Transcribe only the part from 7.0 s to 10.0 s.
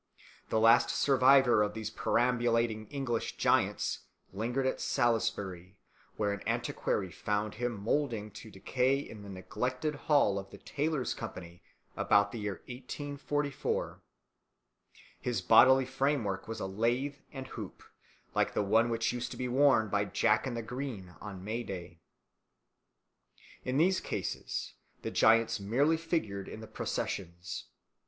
found him mouldering to decay in the neglected